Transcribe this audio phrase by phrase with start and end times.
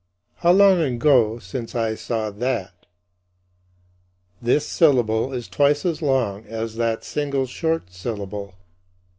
[0.37, 2.87] "How long ago since I saw that?"
[4.41, 8.55] "This syllable is twice as long as that single short syllable."